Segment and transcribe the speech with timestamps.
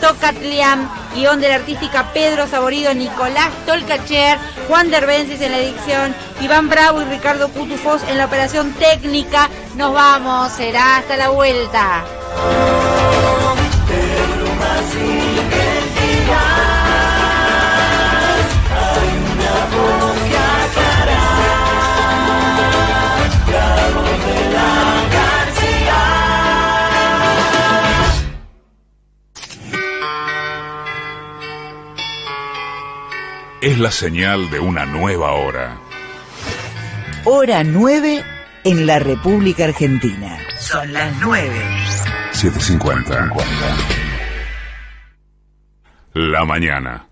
[0.00, 4.38] Tocatliam, guion de la artística Pedro Saborido, Nicolás Tolcacher,
[4.68, 9.50] Juan Derbencis en la edición, Iván Bravo y Ricardo Cutufos en la operación técnica.
[9.76, 12.04] Nos vamos, será hasta la vuelta.
[33.64, 35.78] Es la señal de una nueva hora.
[37.24, 38.22] Hora 9
[38.62, 40.36] en la República Argentina.
[40.58, 41.50] Son las 9.
[42.32, 43.30] 750.
[46.12, 47.06] La mañana.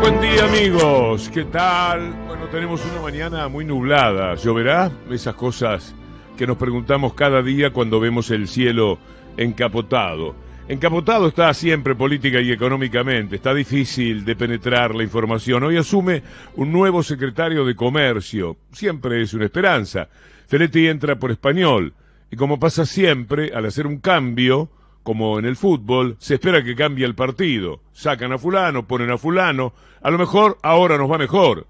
[0.00, 2.14] Buen día amigos, ¿qué tal?
[2.26, 4.90] Bueno, tenemos una mañana muy nublada, ¿lloverá?
[5.10, 5.94] Esas cosas
[6.38, 8.98] que nos preguntamos cada día cuando vemos el cielo
[9.36, 10.47] encapotado.
[10.68, 15.62] Encapotado está siempre política y económicamente, está difícil de penetrar la información.
[15.62, 16.22] Hoy asume
[16.56, 20.10] un nuevo secretario de Comercio, siempre es una esperanza.
[20.46, 21.94] Feletti entra por español,
[22.30, 24.68] y como pasa siempre, al hacer un cambio,
[25.02, 27.80] como en el fútbol, se espera que cambie el partido.
[27.94, 29.72] Sacan a fulano, ponen a fulano,
[30.02, 31.66] a lo mejor ahora nos va mejor.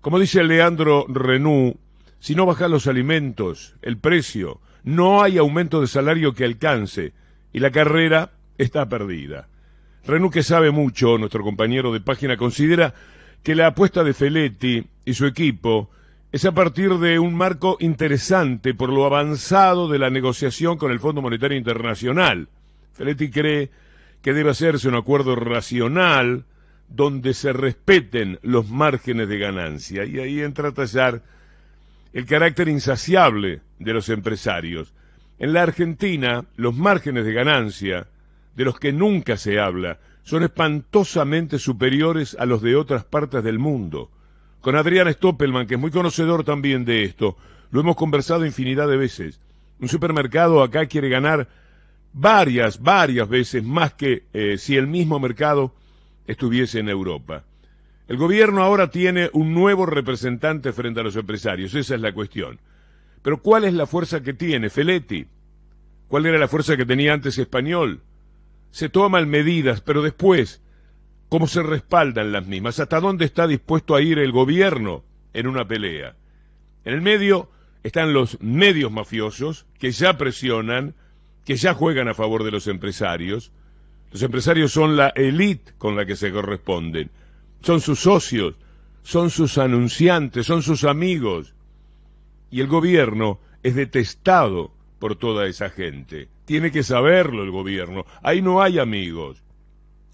[0.00, 1.76] Como dice Leandro Renú,
[2.18, 7.12] si no bajan los alimentos, el precio, no hay aumento de salario que alcance
[7.52, 9.48] y la carrera está perdida.
[10.06, 12.94] Renú, que sabe mucho, nuestro compañero de página, considera
[13.42, 15.90] que la apuesta de Feletti y su equipo
[16.32, 20.98] es a partir de un marco interesante por lo avanzado de la negociación con el
[20.98, 22.48] Fondo Monetario Internacional.
[22.94, 23.70] Feletti cree
[24.22, 26.44] que debe hacerse un acuerdo racional
[26.88, 31.22] donde se respeten los márgenes de ganancia y ahí entra a tallar
[32.12, 34.92] el carácter insaciable de los empresarios.
[35.42, 38.06] En la Argentina, los márgenes de ganancia,
[38.54, 43.58] de los que nunca se habla, son espantosamente superiores a los de otras partes del
[43.58, 44.08] mundo.
[44.60, 47.36] Con Adrián Stoppelman, que es muy conocedor también de esto,
[47.72, 49.40] lo hemos conversado infinidad de veces.
[49.80, 51.48] Un supermercado acá quiere ganar
[52.12, 55.74] varias, varias veces más que eh, si el mismo mercado
[56.24, 57.42] estuviese en Europa.
[58.06, 62.60] El gobierno ahora tiene un nuevo representante frente a los empresarios, esa es la cuestión.
[63.22, 65.26] Pero ¿cuál es la fuerza que tiene Feletti?
[66.08, 68.02] ¿Cuál era la fuerza que tenía antes Español?
[68.70, 70.60] Se toman medidas, pero después,
[71.28, 72.80] ¿cómo se respaldan las mismas?
[72.80, 76.16] ¿Hasta dónde está dispuesto a ir el gobierno en una pelea?
[76.84, 77.48] En el medio
[77.82, 80.94] están los medios mafiosos que ya presionan,
[81.44, 83.52] que ya juegan a favor de los empresarios.
[84.10, 87.10] Los empresarios son la élite con la que se corresponden.
[87.62, 88.54] Son sus socios,
[89.02, 91.54] son sus anunciantes, son sus amigos
[92.52, 96.28] y el gobierno es detestado por toda esa gente.
[96.44, 98.04] Tiene que saberlo el gobierno.
[98.22, 99.42] Ahí no hay amigos.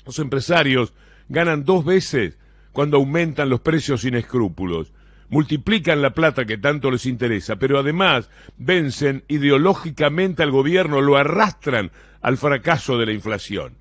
[0.07, 0.95] Los empresarios
[1.29, 2.39] ganan dos veces
[2.73, 4.93] cuando aumentan los precios sin escrúpulos.
[5.29, 11.91] Multiplican la plata que tanto les interesa, pero además vencen ideológicamente al gobierno, lo arrastran
[12.23, 13.75] al fracaso de la inflación.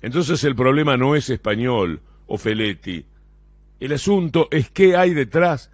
[0.00, 3.04] Entonces el problema no es español o Feletti.
[3.80, 5.70] El asunto es qué hay detrás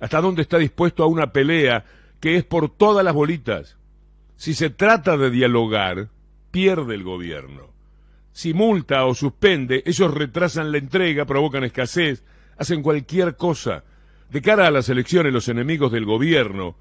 [0.00, 1.84] hasta dónde está dispuesto a una pelea
[2.20, 3.76] que es por todas las bolitas.
[4.36, 6.08] Si se trata de dialogar,
[6.50, 7.72] pierde el gobierno.
[8.32, 12.22] Si multa o suspende, ellos retrasan la entrega, provocan escasez,
[12.56, 13.84] hacen cualquier cosa.
[14.30, 16.76] De cara a las elecciones, los enemigos del gobierno,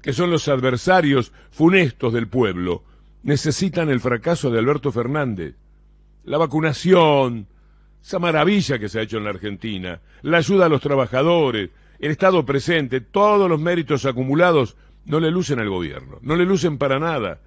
[0.00, 2.84] que son los adversarios funestos del pueblo,
[3.22, 5.56] necesitan el fracaso de Alberto Fernández.
[6.24, 7.48] La vacunación,
[8.02, 11.70] esa maravilla que se ha hecho en la Argentina, la ayuda a los trabajadores,
[12.02, 16.76] el Estado presente, todos los méritos acumulados no le lucen al gobierno, no le lucen
[16.76, 17.40] para nada.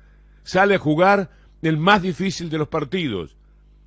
[0.44, 1.30] Sale a jugar
[1.62, 3.36] el más difícil de los partidos.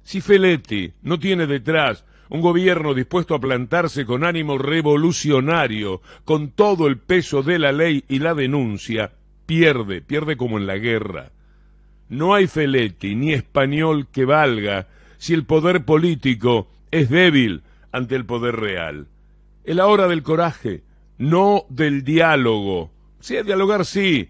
[0.03, 6.87] Si Feletti no tiene detrás un gobierno dispuesto a plantarse con ánimo revolucionario, con todo
[6.87, 9.13] el peso de la ley y la denuncia,
[9.47, 11.31] pierde, pierde como en la guerra.
[12.11, 18.27] No hay Feletti ni español que valga si el poder político es débil ante el
[18.27, 19.07] poder real.
[19.69, 20.83] Es la hora del coraje,
[21.19, 22.91] no del diálogo.
[23.21, 24.27] Sí, dialogar sí,